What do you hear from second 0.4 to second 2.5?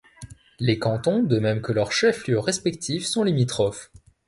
Les cantons, de même que leurs chefs-lieux